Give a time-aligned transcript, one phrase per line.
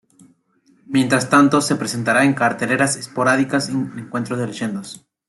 [0.87, 5.05] Mientras tanto, se presentará en carteleras esporádicas en encuentros de leyendas.